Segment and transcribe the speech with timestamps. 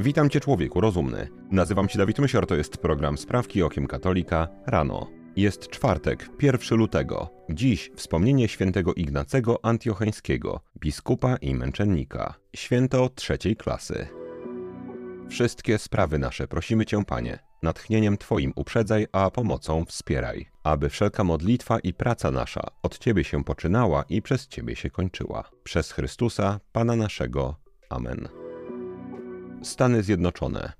[0.00, 1.28] Witam Cię człowieku rozumny.
[1.50, 5.10] Nazywam się Dawid Mysior, to jest program Sprawki Okiem Katolika rano.
[5.36, 7.30] Jest czwartek, 1 lutego.
[7.50, 12.34] Dziś wspomnienie świętego Ignacego Antiocheńskiego, biskupa i męczennika.
[12.56, 14.08] Święto trzeciej klasy.
[15.28, 21.78] Wszystkie sprawy nasze prosimy Cię, Panie, natchnieniem Twoim uprzedzaj, a pomocą wspieraj, aby wszelka modlitwa
[21.78, 25.50] i praca nasza od Ciebie się poczynała i przez Ciebie się kończyła.
[25.64, 27.56] Przez Chrystusa, Pana naszego.
[27.88, 28.47] Amen.
[29.62, 30.72] Stany Zjednoczone.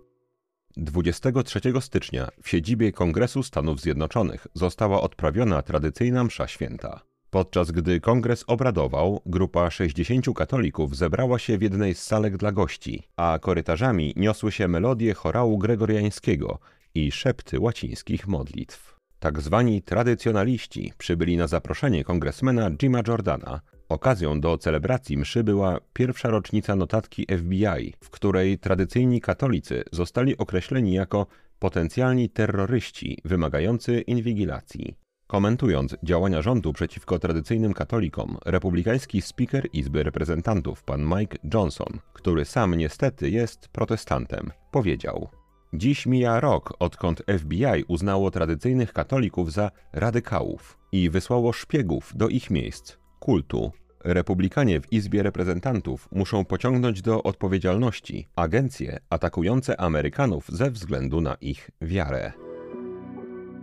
[0.76, 7.00] 23 stycznia w siedzibie Kongresu Stanów Zjednoczonych została odprawiona tradycyjna msza święta.
[7.30, 13.02] Podczas gdy kongres obradował, grupa 60 katolików zebrała się w jednej z salek dla gości,
[13.16, 16.58] a korytarzami niosły się melodie chorału gregoriańskiego
[16.94, 18.98] i szepty łacińskich modlitw.
[19.18, 26.28] Tak zwani tradycjonaliści przybyli na zaproszenie kongresmena Jima Jordana, Okazją do celebracji mszy była pierwsza
[26.28, 31.26] rocznica notatki FBI, w której tradycyjni katolicy zostali określeni jako
[31.58, 34.96] potencjalni terroryści wymagający inwigilacji.
[35.26, 42.74] Komentując działania rządu przeciwko tradycyjnym katolikom, republikański speaker Izby Reprezentantów pan Mike Johnson, który sam
[42.74, 45.28] niestety jest protestantem, powiedział:
[45.74, 52.50] Dziś mija rok, odkąd FBI uznało tradycyjnych katolików za radykałów i wysłało szpiegów do ich
[52.50, 53.72] miejsc, kultu.
[54.04, 61.70] Republikanie w Izbie Reprezentantów muszą pociągnąć do odpowiedzialności agencje atakujące Amerykanów ze względu na ich
[61.80, 62.32] wiarę.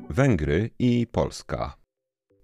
[0.09, 1.75] Węgry i Polska.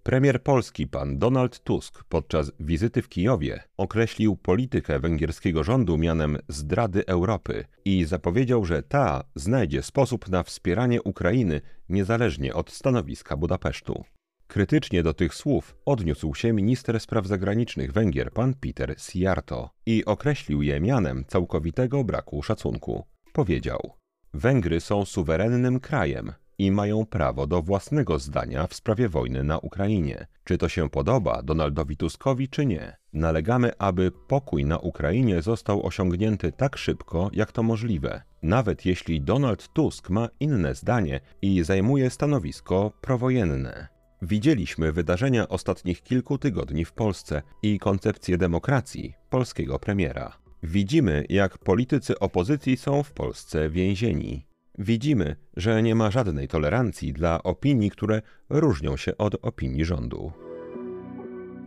[0.03, 7.05] Premier Polski pan Donald Tusk podczas wizyty w Kijowie określił politykę węgierskiego rządu mianem zdrady
[7.07, 14.03] Europy i zapowiedział, że ta znajdzie sposób na wspieranie Ukrainy niezależnie od stanowiska Budapesztu.
[14.51, 20.61] Krytycznie do tych słów odniósł się minister spraw zagranicznych Węgier pan Peter Siarto i określił
[20.61, 23.03] je mianem całkowitego braku szacunku.
[23.33, 23.93] Powiedział:
[24.33, 30.27] Węgry są suwerennym krajem i mają prawo do własnego zdania w sprawie wojny na Ukrainie.
[30.43, 32.97] Czy to się podoba Donaldowi Tuskowi, czy nie?
[33.13, 39.67] Nalegamy, aby pokój na Ukrainie został osiągnięty tak szybko, jak to możliwe, nawet jeśli Donald
[39.73, 43.90] Tusk ma inne zdanie i zajmuje stanowisko prowojenne.
[44.21, 50.37] Widzieliśmy wydarzenia ostatnich kilku tygodni w Polsce i koncepcję demokracji polskiego premiera.
[50.63, 54.45] Widzimy, jak politycy opozycji są w Polsce więzieni.
[54.77, 60.31] Widzimy, że nie ma żadnej tolerancji dla opinii, które różnią się od opinii rządu.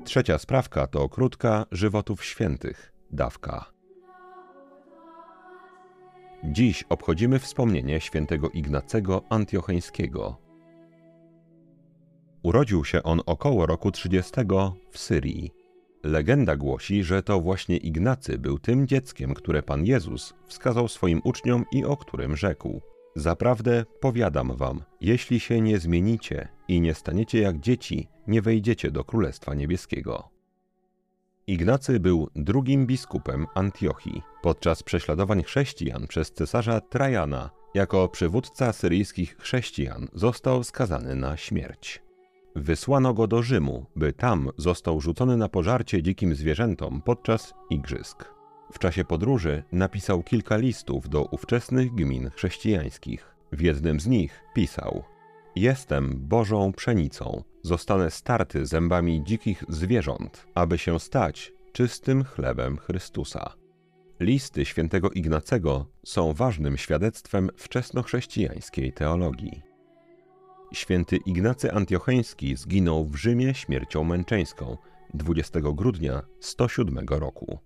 [0.04, 3.74] Trzecia sprawka to krótka żywotów świętych, dawka.
[6.44, 10.43] Dziś obchodzimy wspomnienie świętego Ignacego Antiocheńskiego,
[12.54, 14.32] Urodził się on około roku 30
[14.90, 15.50] w Syrii.
[16.04, 21.64] Legenda głosi, że to właśnie Ignacy był tym dzieckiem, które Pan Jezus wskazał swoim uczniom
[21.72, 22.80] i o którym rzekł:
[23.16, 29.04] Zaprawdę powiadam wam, jeśli się nie zmienicie i nie staniecie jak dzieci, nie wejdziecie do
[29.04, 30.28] Królestwa Niebieskiego.
[31.46, 34.22] Ignacy był drugim biskupem Antiochii.
[34.42, 42.04] Podczas prześladowań chrześcijan przez cesarza Trajana, jako przywódca syryjskich chrześcijan, został skazany na śmierć.
[42.56, 48.34] Wysłano go do Rzymu, by tam został rzucony na pożarcie dzikim zwierzętom podczas igrzysk.
[48.72, 53.34] W czasie podróży napisał kilka listów do ówczesnych gmin chrześcijańskich.
[53.52, 55.02] W jednym z nich pisał:
[55.56, 63.54] Jestem Bożą pszenicą, zostanę starty zębami dzikich zwierząt, aby się stać czystym chlebem Chrystusa.
[64.20, 69.73] Listy świętego Ignacego są ważnym świadectwem wczesnochrześcijańskiej teologii.
[70.74, 74.76] Święty Ignacy Antiocheński zginął w Rzymie śmiercią męczeńską
[75.14, 77.58] 20 grudnia 107 roku.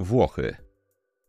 [0.00, 0.56] Włochy.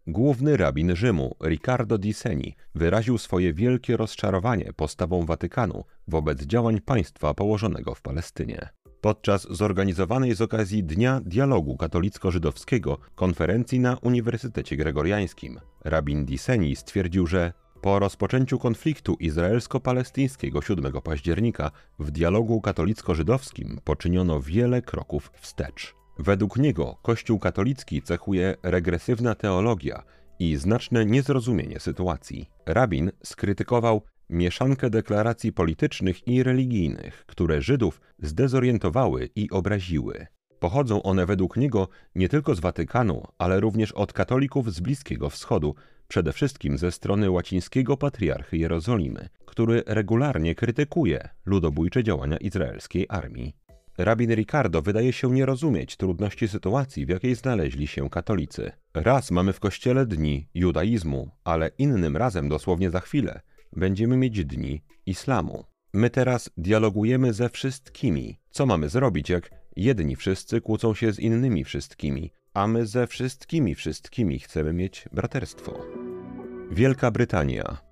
[0.07, 7.33] Główny rabin Rzymu, Riccardo di Seni, wyraził swoje wielkie rozczarowanie postawą Watykanu wobec działań państwa
[7.33, 8.69] położonego w Palestynie.
[9.07, 17.53] Podczas zorganizowanej z okazji Dnia Dialogu Katolicko-Żydowskiego konferencji na Uniwersytecie Gregoriańskim, rabin Diseni stwierdził, że
[17.81, 25.95] po rozpoczęciu konfliktu izraelsko-palestyńskiego 7 października w dialogu katolicko-żydowskim poczyniono wiele kroków wstecz.
[26.19, 30.03] Według niego Kościół katolicki cechuje regresywna teologia
[30.39, 32.49] i znaczne niezrozumienie sytuacji.
[32.65, 40.27] Rabin skrytykował mieszankę deklaracji politycznych i religijnych, które Żydów zdezorientowały i obraziły.
[40.59, 45.75] Pochodzą one według niego nie tylko z Watykanu, ale również od katolików z Bliskiego Wschodu,
[46.07, 53.55] przede wszystkim ze strony łacińskiego patriarchy Jerozolimy, który regularnie krytykuje ludobójcze działania izraelskiej armii.
[53.97, 58.71] Rabin Ricardo wydaje się nie rozumieć trudności sytuacji, w jakiej znaleźli się katolicy.
[58.93, 63.41] Raz mamy w kościele dni judaizmu, ale innym razem, dosłownie za chwilę,
[63.75, 65.63] będziemy mieć dni islamu.
[65.93, 68.37] My teraz dialogujemy ze wszystkimi.
[68.51, 73.75] Co mamy zrobić, jak jedni wszyscy kłócą się z innymi wszystkimi, a my ze wszystkimi
[73.75, 75.85] wszystkimi chcemy mieć braterstwo?
[76.71, 77.86] Wielka Brytania.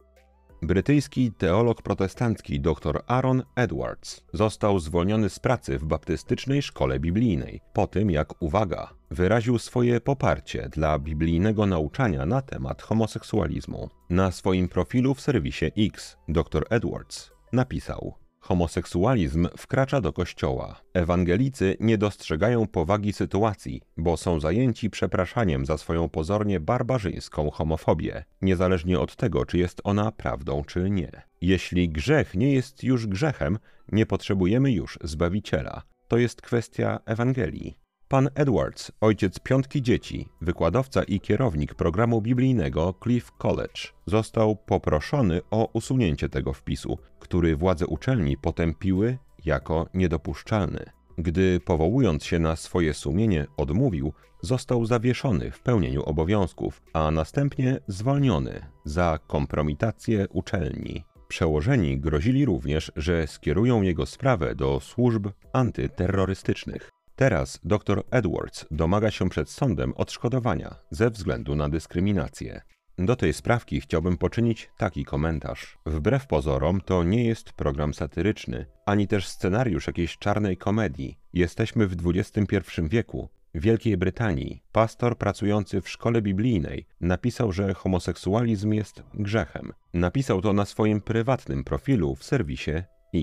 [0.66, 7.88] Brytyjski teolog protestancki dr Aaron Edwards został zwolniony z pracy w baptystycznej szkole biblijnej po
[7.88, 13.90] tym, jak, uwaga, wyraził swoje poparcie dla biblijnego nauczania na temat homoseksualizmu.
[14.10, 20.82] Na swoim profilu w serwisie X dr Edwards napisał: Homoseksualizm wkracza do kościoła.
[20.94, 29.00] Ewangelicy nie dostrzegają powagi sytuacji, bo są zajęci przepraszaniem za swoją pozornie barbarzyńską homofobię, niezależnie
[29.00, 31.12] od tego, czy jest ona prawdą, czy nie.
[31.42, 33.60] Jeśli grzech nie jest już grzechem,
[33.92, 35.82] nie potrzebujemy już zbawiciela.
[36.08, 37.85] To jest kwestia Ewangelii.
[38.08, 45.70] Pan Edwards, ojciec piątki dzieci, wykładowca i kierownik programu biblijnego Cliff College, został poproszony o
[45.74, 50.86] usunięcie tego wpisu, który władze uczelni potępiły jako niedopuszczalny.
[51.18, 58.66] Gdy powołując się na swoje sumienie odmówił, został zawieszony w pełnieniu obowiązków, a następnie zwolniony
[58.84, 61.04] za kompromitację uczelni.
[61.28, 66.90] Przełożeni grozili również, że skierują jego sprawę do służb antyterrorystycznych.
[67.16, 72.62] Teraz dr Edwards domaga się przed sądem odszkodowania ze względu na dyskryminację.
[72.98, 75.78] Do tej sprawki chciałbym poczynić taki komentarz.
[75.86, 81.18] Wbrew pozorom, to nie jest program satyryczny, ani też scenariusz jakiejś czarnej komedii.
[81.34, 83.30] Jesteśmy w XXI wieku.
[83.56, 89.74] W Wielkiej Brytanii pastor pracujący w szkole biblijnej napisał, że homoseksualizm jest grzechem.
[89.94, 92.72] Napisał to na swoim prywatnym profilu w serwisie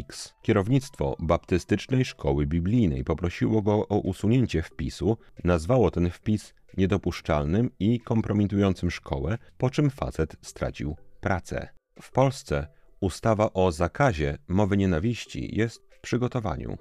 [0.00, 0.34] X.
[0.42, 8.90] Kierownictwo baptystycznej szkoły biblijnej poprosiło go o usunięcie wpisu, nazwało ten wpis niedopuszczalnym i kompromitującym
[8.90, 11.68] szkołę, po czym facet stracił pracę.
[12.02, 12.66] W Polsce
[13.00, 16.78] ustawa o zakazie mowy nienawiści jest w przygotowaniu.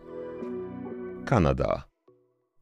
[1.26, 1.92] Kanada.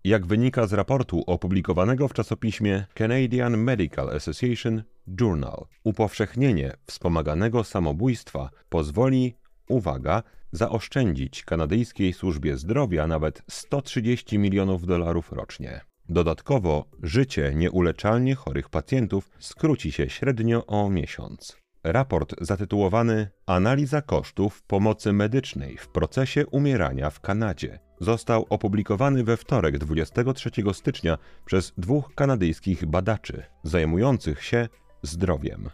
[0.04, 4.84] Jak wynika z raportu opublikowanego w czasopiśmie Canadian Medical Association
[5.22, 9.36] Journal, upowszechnienie wspomaganego samobójstwa pozwoli,
[9.69, 15.81] uwaga, zaoszczędzić kanadyjskiej służbie zdrowia nawet 130 milionów dolarów rocznie.
[16.10, 21.57] Dodatkowo życie nieuleczalnie chorych pacjentów skróci się średnio o miesiąc.
[21.84, 29.78] Raport zatytułowany Analiza kosztów pomocy medycznej w procesie umierania w Kanadzie został opublikowany we wtorek
[29.78, 34.68] 23 stycznia przez dwóch kanadyjskich badaczy zajmujących się
[35.04, 35.69] zdrowiem.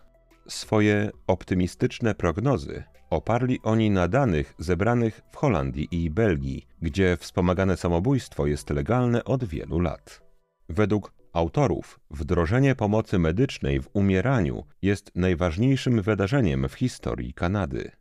[0.47, 8.47] Swoje optymistyczne prognozy oparli oni na danych zebranych w Holandii i Belgii, gdzie wspomagane samobójstwo
[8.47, 10.21] jest legalne od wielu lat.
[10.69, 17.91] Według autorów wdrożenie pomocy medycznej w umieraniu jest najważniejszym wydarzeniem w historii Kanady.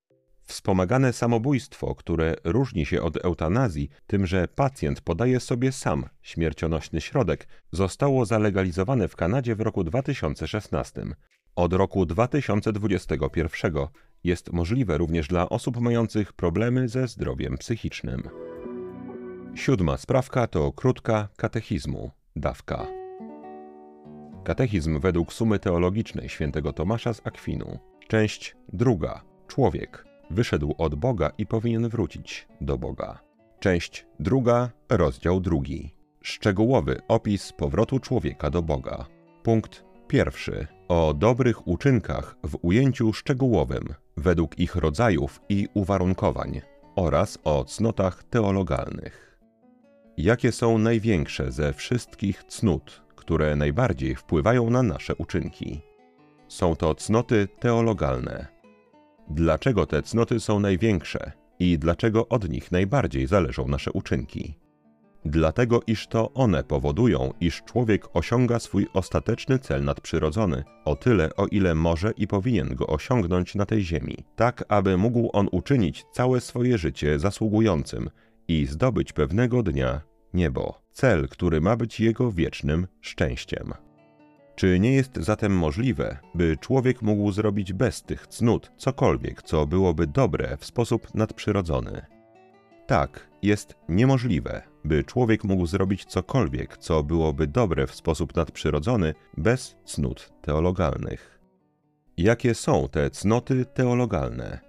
[0.45, 7.49] Wspomagane samobójstwo, które różni się od eutanazji tym, że pacjent podaje sobie sam śmiercionośny środek,
[7.73, 11.05] zostało zalegalizowane w Kanadzie w roku 2016.
[11.56, 13.73] Od roku 2021
[14.25, 18.22] jest możliwe również dla osób mających problemy ze zdrowiem psychicznym.
[19.55, 22.87] Siódma sprawka to krótka katechizmu, dawka.
[24.44, 27.79] Katechizm według sumy teologicznej świętego Tomasza z Akwinu.
[28.08, 29.22] Część druga.
[29.46, 30.05] Człowiek.
[30.31, 33.20] Wyszedł od Boga i powinien wrócić do Boga.
[33.60, 35.94] Część druga, rozdział drugi.
[36.22, 39.06] Szczegółowy opis powrotu człowieka do Boga.
[39.43, 40.67] Punkt pierwszy.
[40.89, 46.61] O dobrych uczynkach w ujęciu szczegółowym, według ich rodzajów i uwarunkowań,
[46.97, 49.41] oraz o cnotach teologalnych.
[50.17, 55.81] Jakie są największe ze wszystkich cnót, które najbardziej wpływają na nasze uczynki?
[56.49, 58.47] Są to cnoty teologalne.
[59.31, 64.64] Dlaczego te cnoty są największe i dlaczego od nich najbardziej zależą nasze uczynki?
[65.25, 71.47] Dlatego, iż to one powodują, iż człowiek osiąga swój ostateczny cel nadprzyrodzony, o tyle, o
[71.47, 76.41] ile może i powinien go osiągnąć na tej ziemi, tak aby mógł on uczynić całe
[76.41, 78.11] swoje życie zasługującym
[78.49, 80.01] i zdobyć pewnego dnia
[80.35, 83.73] niebo, cel, który ma być jego wiecznym szczęściem.
[84.55, 90.07] Czy nie jest zatem możliwe, by człowiek mógł zrobić bez tych cnót cokolwiek, co byłoby
[90.07, 92.07] dobre w sposób nadprzyrodzony?
[92.87, 99.76] Tak, jest niemożliwe, by człowiek mógł zrobić cokolwiek, co byłoby dobre w sposób nadprzyrodzony, bez
[99.84, 101.41] cnót teologalnych.
[102.17, 104.60] Jakie są te cnoty teologalne?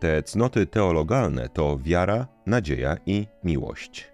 [0.00, 4.12] Te cnoty teologalne to wiara, nadzieja i miłość.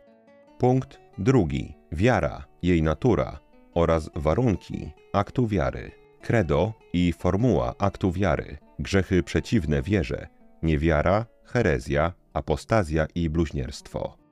[0.58, 1.74] Punkt drugi.
[1.92, 3.40] Wiara, jej natura
[3.74, 5.90] oraz warunki aktu wiary.
[6.20, 8.58] Credo i formuła aktu wiary.
[8.78, 10.28] Grzechy przeciwne wierze.
[10.62, 14.27] Niewiara, herezja, apostazja i bluźnierstwo.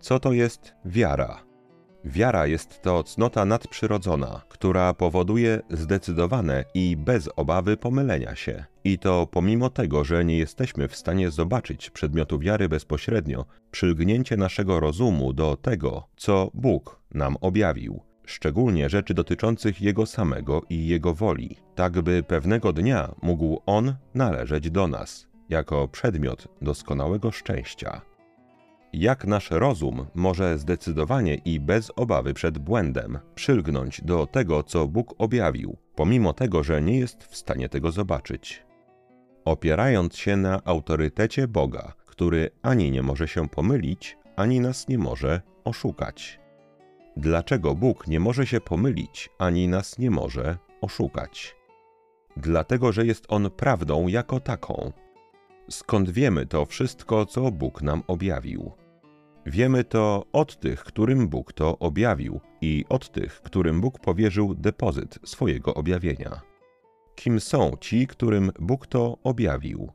[0.00, 1.46] Co to jest wiara?
[2.06, 8.64] Wiara jest to cnota nadprzyrodzona, która powoduje zdecydowane i bez obawy pomylenia się.
[8.84, 14.80] I to pomimo tego, że nie jesteśmy w stanie zobaczyć przedmiotu wiary bezpośrednio, przylgnięcie naszego
[14.80, 21.56] rozumu do tego, co Bóg nam objawił, szczególnie rzeczy dotyczących Jego samego i Jego woli,
[21.74, 28.15] tak by pewnego dnia mógł On należeć do nas, jako przedmiot doskonałego szczęścia
[28.92, 35.14] jak nasz rozum może zdecydowanie i bez obawy przed błędem przylgnąć do tego, co Bóg
[35.18, 38.66] objawił, pomimo tego, że nie jest w stanie tego zobaczyć.
[39.44, 45.40] Opierając się na autorytecie Boga, który ani nie może się pomylić, ani nas nie może
[45.64, 46.40] oszukać.
[47.16, 51.56] Dlaczego Bóg nie może się pomylić, ani nas nie może oszukać?
[52.36, 54.92] Dlatego, że jest On prawdą jako taką.
[55.70, 58.72] Skąd wiemy to wszystko, co Bóg nam objawił?
[59.46, 65.18] Wiemy to od tych, którym Bóg to objawił i od tych, którym Bóg powierzył depozyt
[65.24, 66.40] swojego objawienia.
[67.14, 69.92] Kim są ci, którym Bóg to objawił?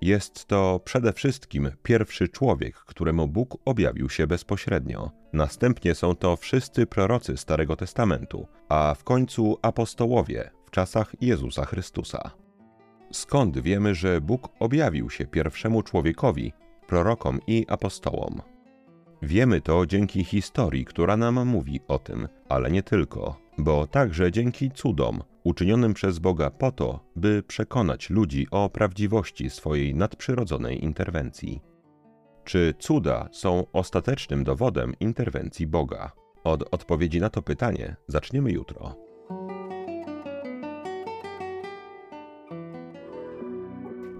[0.00, 5.10] Jest to przede wszystkim pierwszy człowiek, któremu Bóg objawił się bezpośrednio.
[5.32, 12.45] Następnie są to wszyscy prorocy Starego Testamentu, a w końcu apostołowie w czasach Jezusa Chrystusa.
[13.12, 16.52] Skąd wiemy, że Bóg objawił się pierwszemu człowiekowi,
[16.86, 18.42] prorokom i apostołom?
[19.22, 24.70] Wiemy to dzięki historii, która nam mówi o tym, ale nie tylko, bo także dzięki
[24.70, 31.60] cudom uczynionym przez Boga po to, by przekonać ludzi o prawdziwości swojej nadprzyrodzonej interwencji.
[32.44, 36.12] Czy cuda są ostatecznym dowodem interwencji Boga?
[36.44, 39.05] Od odpowiedzi na to pytanie zaczniemy jutro.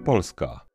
[0.07, 0.65] Polska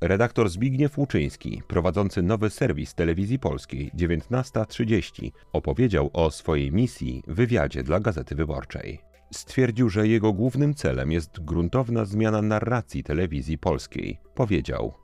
[0.00, 7.82] Redaktor Zbigniew Łuczyński, prowadzący nowy serwis telewizji polskiej 19.30, opowiedział o swojej misji w wywiadzie
[7.82, 9.00] dla Gazety Wyborczej.
[9.32, 14.18] Stwierdził, że jego głównym celem jest gruntowna zmiana narracji telewizji polskiej.
[14.34, 14.94] Powiedział: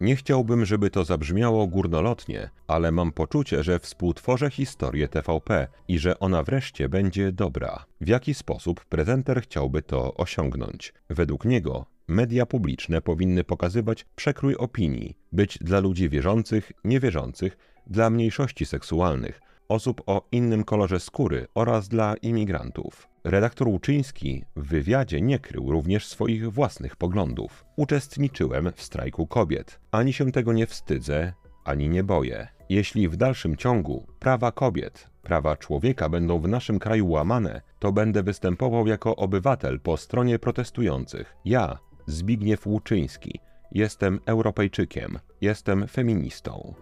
[0.00, 6.18] Nie chciałbym, żeby to zabrzmiało górnolotnie, ale mam poczucie, że współtworzę historię TVP i że
[6.18, 7.84] ona wreszcie będzie dobra.
[8.00, 10.94] W jaki sposób prezenter chciałby to osiągnąć?
[11.10, 18.66] Według niego media publiczne powinny pokazywać przekrój opinii, być dla ludzi wierzących, niewierzących, dla mniejszości
[18.66, 23.08] seksualnych, osób o innym kolorze skóry oraz dla imigrantów.
[23.24, 27.64] Redaktor Łuczyński w wywiadzie nie krył również swoich własnych poglądów.
[27.76, 29.80] Uczestniczyłem w strajku kobiet.
[29.90, 31.32] Ani się tego nie wstydzę,
[31.64, 32.48] ani nie boję.
[32.68, 38.22] Jeśli w dalszym ciągu prawa kobiet, prawa człowieka będą w naszym kraju łamane, to będę
[38.22, 41.36] występował jako obywatel po stronie protestujących.
[41.44, 43.40] Ja, Zbigniew Łuczyński.
[43.72, 45.18] Jestem Europejczykiem.
[45.40, 46.74] Jestem feministą.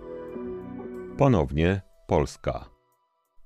[1.18, 2.71] Ponownie Polska.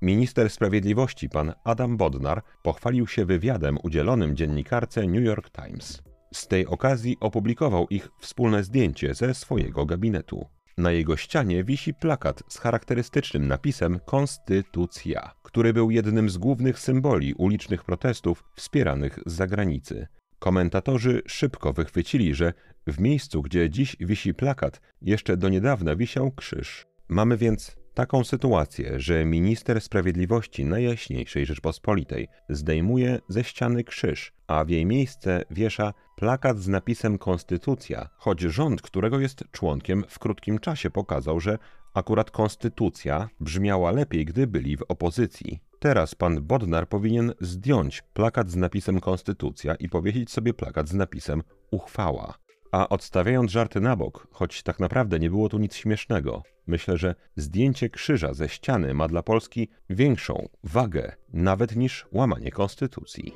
[0.02, 6.02] Minister Sprawiedliwości pan Adam Bodnar pochwalił się wywiadem udzielonym dziennikarce New York Times.
[6.34, 10.46] Z tej okazji opublikował ich wspólne zdjęcie ze swojego gabinetu.
[10.78, 17.34] Na jego ścianie wisi plakat z charakterystycznym napisem Konstytucja, który był jednym z głównych symboli
[17.34, 20.06] ulicznych protestów wspieranych z zagranicy.
[20.40, 22.52] Komentatorzy szybko wychwycili, że
[22.86, 26.86] w miejscu, gdzie dziś wisi plakat, jeszcze do niedawna wisiał krzyż.
[27.08, 34.68] Mamy więc taką sytuację, że minister sprawiedliwości Najjaśniejszej Rzeczpospolitej zdejmuje ze ściany krzyż, a w
[34.68, 40.90] jej miejsce wiesza plakat z napisem Konstytucja, choć rząd, którego jest członkiem, w krótkim czasie
[40.90, 41.58] pokazał, że
[41.94, 45.60] akurat Konstytucja brzmiała lepiej, gdy byli w opozycji.
[45.78, 51.42] Teraz pan Bodnar powinien zdjąć plakat z napisem Konstytucja i powiesić sobie plakat z napisem
[51.70, 52.34] Uchwała.
[52.72, 57.14] A odstawiając żarty na bok, choć tak naprawdę nie było tu nic śmiesznego, myślę, że
[57.36, 63.32] zdjęcie krzyża ze ściany ma dla Polski większą wagę nawet niż łamanie konstytucji.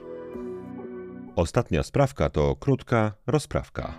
[1.37, 3.95] Ostatnia sprawka to krótka rozprawka.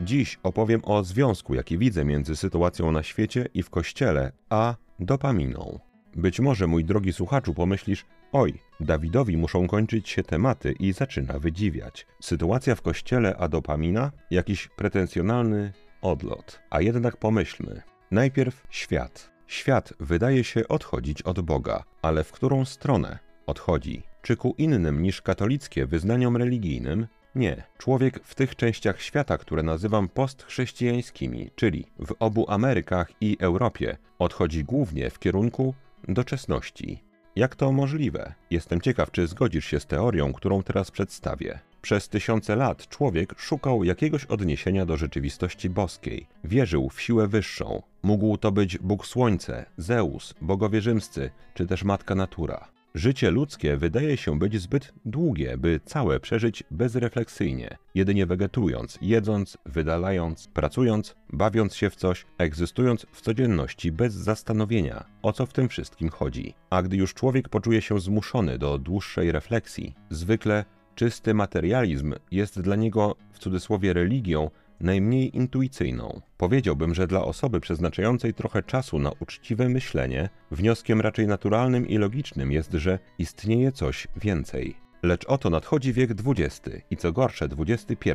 [0.00, 5.80] Dziś opowiem o związku, jaki widzę między sytuacją na świecie i w kościele, a dopaminą.
[6.16, 12.06] Być może, mój drogi słuchaczu, pomyślisz, oj, Dawidowi muszą kończyć się tematy i zaczyna wydziwiać.
[12.20, 14.12] Sytuacja w kościele a dopamina?
[14.30, 16.60] Jakiś pretensjonalny odlot.
[16.70, 17.82] A jednak pomyślmy.
[18.10, 19.30] Najpierw świat.
[19.46, 24.02] Świat wydaje się odchodzić od Boga, ale w którą stronę odchodzi?
[24.22, 27.06] Czy ku innym niż katolickie wyznaniom religijnym?
[27.38, 27.62] Nie.
[27.78, 34.64] Człowiek w tych częściach świata, które nazywam postchrześcijańskimi, czyli w obu Amerykach i Europie, odchodzi
[34.64, 35.74] głównie w kierunku
[36.08, 37.02] doczesności.
[37.36, 38.34] Jak to możliwe?
[38.50, 41.58] Jestem ciekaw, czy zgodzisz się z teorią, którą teraz przedstawię.
[41.82, 46.26] Przez tysiące lat człowiek szukał jakiegoś odniesienia do rzeczywistości boskiej.
[46.44, 47.82] Wierzył w siłę wyższą.
[48.02, 52.77] Mógł to być Bóg Słońce, Zeus, bogowie rzymscy, czy też Matka Natura.
[52.98, 60.48] Życie ludzkie wydaje się być zbyt długie, by całe przeżyć bezrefleksyjnie, jedynie wegetując, jedząc, wydalając,
[60.48, 66.08] pracując, bawiąc się w coś, egzystując w codzienności bez zastanowienia, o co w tym wszystkim
[66.08, 66.54] chodzi.
[66.70, 70.64] A gdy już człowiek poczuje się zmuszony do dłuższej refleksji, zwykle
[70.94, 74.50] czysty materializm jest dla niego w cudzysłowie religią,
[74.80, 76.20] najmniej intuicyjną.
[76.36, 82.52] Powiedziałbym, że dla osoby przeznaczającej trochę czasu na uczciwe myślenie, wnioskiem raczej naturalnym i logicznym
[82.52, 84.88] jest, że istnieje coś więcej.
[85.02, 88.10] Lecz oto nadchodzi wiek XX i co gorsze XXI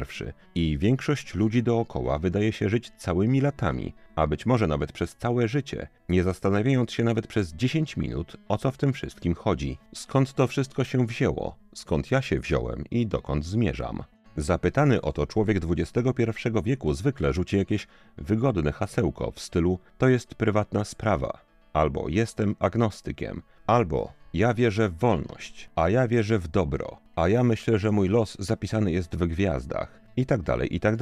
[0.56, 5.48] i większość ludzi dookoła wydaje się żyć całymi latami, a być może nawet przez całe
[5.48, 9.78] życie, nie zastanawiając się nawet przez 10 minut, o co w tym wszystkim chodzi.
[9.96, 11.56] Skąd to wszystko się wzięło?
[11.76, 14.04] Skąd ja się wziąłem i dokąd zmierzam?
[14.38, 17.88] Zapytany o to człowiek XXI wieku zwykle rzuci jakieś
[18.18, 21.42] wygodne hasełko w stylu to jest prywatna sprawa,
[21.74, 27.44] albo jestem agnostykiem, albo ja wierzę w wolność, a ja wierzę w dobro, a ja
[27.44, 30.96] myślę, że mój los zapisany jest w gwiazdach, i tak dalej, i tak.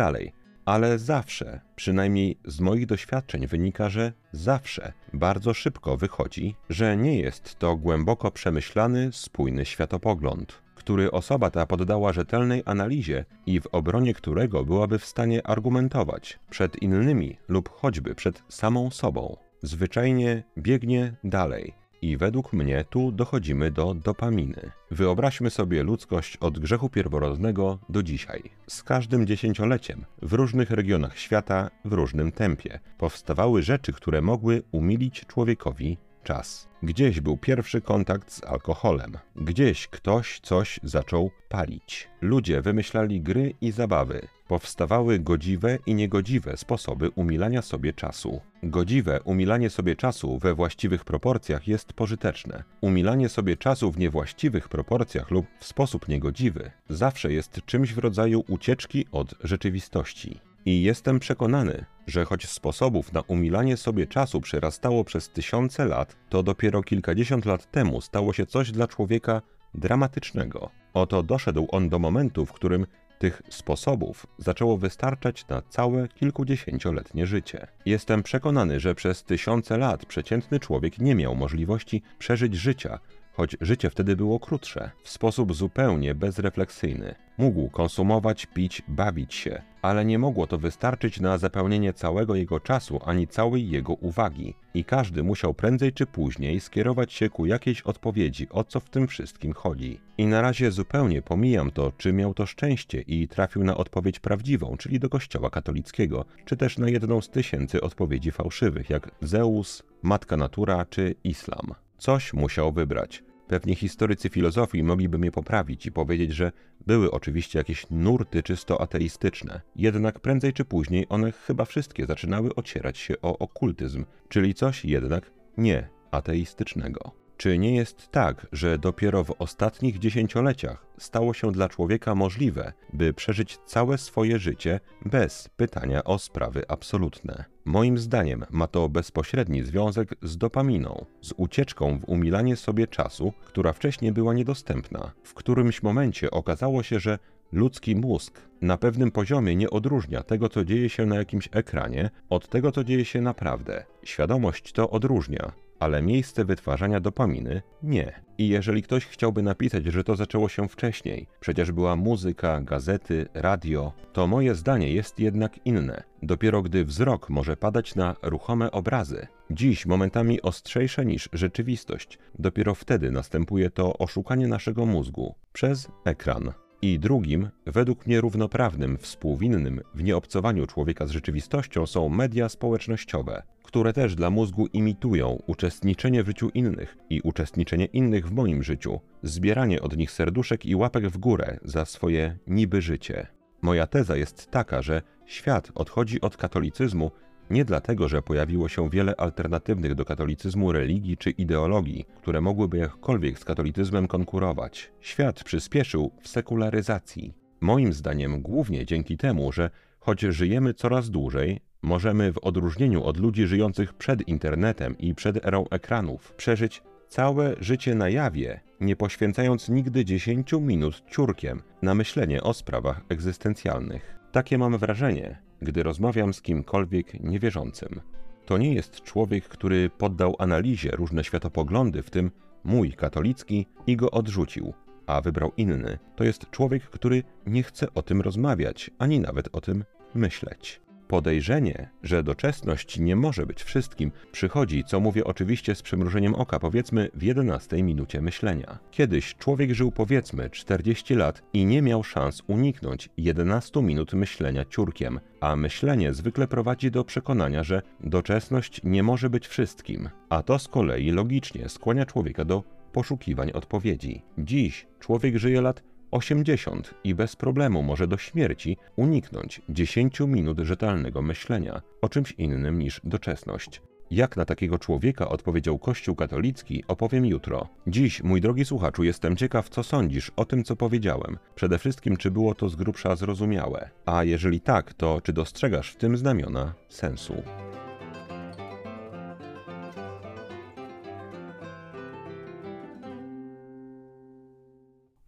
[0.65, 7.59] Ale zawsze, przynajmniej z moich doświadczeń wynika, że zawsze bardzo szybko wychodzi, że nie jest
[7.59, 14.65] to głęboko przemyślany, spójny światopogląd który osoba ta poddała rzetelnej analizie i w obronie którego
[14.65, 19.38] byłaby w stanie argumentować przed innymi lub choćby przed samą sobą.
[19.61, 21.73] Zwyczajnie biegnie dalej.
[22.01, 24.71] I według mnie tu dochodzimy do dopaminy.
[24.91, 28.43] Wyobraźmy sobie ludzkość od grzechu pierworodnego do dzisiaj.
[28.67, 35.25] Z każdym dziesięcioleciem, w różnych regionach świata, w różnym tempie, powstawały rzeczy, które mogły umilić
[35.25, 36.67] człowiekowi czas.
[36.84, 39.17] Gdzieś był pierwszy kontakt z alkoholem.
[39.36, 42.07] Gdzieś ktoś coś zaczął palić.
[42.21, 44.27] Ludzie wymyślali gry i zabawy.
[44.47, 48.41] Powstawały godziwe i niegodziwe sposoby umilania sobie czasu.
[48.63, 52.63] Godziwe umilanie sobie czasu we właściwych proporcjach jest pożyteczne.
[52.81, 58.43] Umilanie sobie czasu w niewłaściwych proporcjach lub w sposób niegodziwy zawsze jest czymś w rodzaju
[58.47, 60.39] ucieczki od rzeczywistości.
[60.65, 66.43] I jestem przekonany, że choć sposobów na umilanie sobie czasu przerastało przez tysiące lat, to
[66.43, 69.41] dopiero kilkadziesiąt lat temu stało się coś dla człowieka
[69.74, 70.69] dramatycznego.
[70.93, 72.86] Oto doszedł on do momentu, w którym
[73.19, 77.67] tych sposobów zaczęło wystarczać na całe kilkudziesięcioletnie życie.
[77.86, 83.00] Jestem przekonany, że przez tysiące lat przeciętny człowiek nie miał możliwości przeżyć życia,
[83.34, 87.15] choć życie wtedy było krótsze, w sposób zupełnie bezrefleksyjny.
[87.41, 92.99] Mógł konsumować, pić, bawić się, ale nie mogło to wystarczyć na zapełnienie całego jego czasu
[93.06, 94.54] ani całej jego uwagi.
[94.73, 99.08] I każdy musiał prędzej czy później skierować się ku jakiejś odpowiedzi, o co w tym
[99.08, 99.99] wszystkim chodzi.
[100.17, 104.77] I na razie zupełnie pomijam to, czy miał to szczęście i trafił na odpowiedź prawdziwą,
[104.77, 110.38] czyli do kościoła katolickiego, czy też na jedną z tysięcy odpowiedzi fałszywych, jak Zeus, Matka
[110.38, 111.73] Natura czy Islam.
[111.97, 113.31] Coś musiał wybrać.
[113.51, 116.51] Pewnie historycy filozofii mogliby mnie poprawić i powiedzieć, że
[116.87, 122.97] były oczywiście jakieś nurty czysto ateistyczne, jednak prędzej czy później one chyba wszystkie zaczynały ocierać
[122.97, 127.20] się o okultyzm, czyli coś jednak nie ateistycznego.
[127.41, 133.13] Czy nie jest tak, że dopiero w ostatnich dziesięcioleciach stało się dla człowieka możliwe, by
[133.13, 137.45] przeżyć całe swoje życie bez pytania o sprawy absolutne?
[137.65, 143.73] Moim zdaniem ma to bezpośredni związek z dopaminą, z ucieczką w umilanie sobie czasu, która
[143.73, 145.12] wcześniej była niedostępna.
[145.23, 147.19] W którymś momencie okazało się, że
[147.51, 152.49] ludzki mózg na pewnym poziomie nie odróżnia tego, co dzieje się na jakimś ekranie, od
[152.49, 153.86] tego, co dzieje się naprawdę.
[154.04, 155.51] Świadomość to odróżnia,
[155.82, 158.22] ale miejsce wytwarzania dopaminy nie.
[158.38, 163.94] I jeżeli ktoś chciałby napisać, że to zaczęło się wcześniej, przecież była muzyka, gazety, radio,
[164.13, 166.04] to moje zdanie jest jednak inne.
[166.24, 173.12] Dopiero gdy wzrok może padać na ruchome obrazy, dziś momentami ostrzejsze niż rzeczywistość, dopiero wtedy
[173.12, 180.67] następuje to oszukanie naszego mózgu przez ekran i drugim, według mnie równoprawnym, współwinnym w nieobcowaniu
[180.67, 186.97] człowieka z rzeczywistością są media społecznościowe, które też dla mózgu imitują uczestniczenie w życiu innych
[187.10, 191.86] i uczestniczenie innych w moim życiu, zbieranie od nich serduszek i łapek w górę za
[191.86, 193.27] swoje niby życie.
[193.62, 197.12] Moja teza jest taka, że świat odchodzi od katolicyzmu
[197.49, 203.39] Nie dlatego, że pojawiło się wiele alternatywnych do katolicyzmu religii czy ideologii, które mogłyby jakkolwiek
[203.39, 204.91] z katolicyzmem konkurować.
[205.01, 207.34] Świat przyspieszył w sekularyzacji.
[207.62, 213.48] Moim zdaniem głównie dzięki temu, że choć żyjemy coraz dłużej, możemy w odróżnieniu od ludzi
[213.48, 220.06] żyjących przed internetem i przed erą ekranów przeżyć całe życie na jawie, nie poświęcając nigdy
[220.06, 224.20] 10 minut ciurkiem na myślenie o sprawach egzystencjalnych.
[224.32, 228.02] Takie mam wrażenie, gdy rozmawiam z kimkolwiek niewierzącym.
[228.46, 232.32] To nie jest człowiek, który poddał analizie różne światopoglądy, w tym
[232.63, 234.74] mój katolicki, i go odrzucił,
[235.08, 236.00] a wybrał inny.
[236.15, 239.84] To jest człowiek, który nie chce o tym rozmawiać, ani nawet o tym
[240.15, 240.82] myśleć.
[241.12, 247.10] Podejrzenie, że doczesność nie może być wszystkim, przychodzi, co mówię oczywiście z przymrużeniem oka, powiedzmy
[247.13, 248.80] w 11 minucie myślenia.
[248.91, 255.19] Kiedyś człowiek żył powiedzmy 40 lat i nie miał szans uniknąć 11 minut myślenia ciurkiem,
[255.41, 260.67] a myślenie zwykle prowadzi do przekonania, że doczesność nie może być wszystkim, a to z
[260.67, 264.21] kolei logicznie skłania człowieka do poszukiwań odpowiedzi.
[264.38, 271.21] Dziś człowiek żyje lat 80 i bez problemu może do śmierci uniknąć 10 minut rzetelnego
[271.21, 273.82] myślenia o czymś innym niż doczesność.
[274.12, 277.67] Jak na takiego człowieka odpowiedział Kościół katolicki, opowiem jutro.
[277.88, 281.38] Dziś, mój drogi słuchaczu, jestem ciekaw, co sądzisz o tym, co powiedziałem.
[281.56, 283.89] Przede wszystkim, czy było to z grubsza zrozumiałe.
[284.06, 287.43] A jeżeli tak, to czy dostrzegasz w tym znamiona sensu?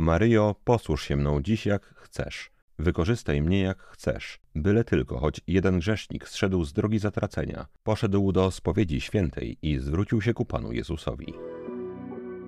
[0.03, 2.51] Maryjo, posłuż się mną dziś jak chcesz.
[2.79, 4.39] Wykorzystaj mnie jak chcesz.
[4.55, 10.21] Byle tylko, choć jeden grzesznik zszedł z drogi zatracenia, poszedł do spowiedzi świętej i zwrócił
[10.21, 11.33] się ku Panu Jezusowi.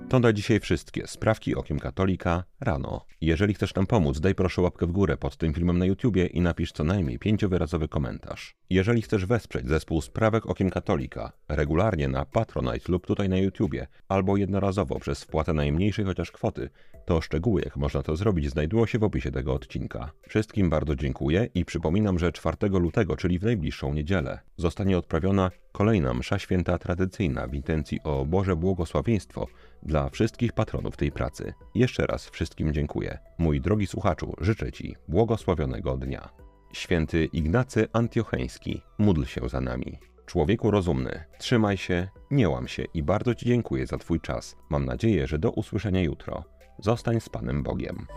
[0.09, 3.05] To na dzisiaj wszystkie sprawki okiem katolika rano.
[3.21, 6.41] Jeżeli chcesz nam pomóc, daj proszę łapkę w górę pod tym filmem na YouTubie i
[6.41, 8.55] napisz co najmniej pięciowyrazowy komentarz.
[8.69, 14.37] Jeżeli chcesz wesprzeć zespół Sprawek Okiem Katolika regularnie na Patronite lub tutaj na YouTubie, albo
[14.37, 16.69] jednorazowo przez wpłatę najmniejszej chociaż kwoty,
[17.05, 20.11] to szczegóły jak można to zrobić znajdują się w opisie tego odcinka.
[20.27, 26.13] Wszystkim bardzo dziękuję i przypominam, że 4 lutego, czyli w najbliższą niedzielę, zostanie odprawiona kolejna
[26.13, 29.47] msza święta tradycyjna w intencji o Boże błogosławieństwo
[29.83, 31.53] dla wszystkich patronów tej pracy.
[31.75, 33.19] Jeszcze raz wszystkim dziękuję.
[33.37, 36.29] Mój drogi słuchaczu, życzę Ci błogosławionego dnia.
[36.73, 39.97] Święty Ignacy Antiocheński, módl się za nami.
[40.25, 44.55] Człowieku rozumny, trzymaj się, nie łam się i bardzo Ci dziękuję za Twój czas.
[44.69, 46.43] Mam nadzieję, że do usłyszenia jutro.
[46.79, 48.07] Zostań z Panem Bogiem.